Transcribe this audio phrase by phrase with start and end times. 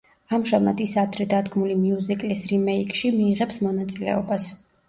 [0.35, 4.53] ამჟამად ის ადრე დადგმული მიუზიკლის რიმეიკში მიიღებს მონაწილეობას.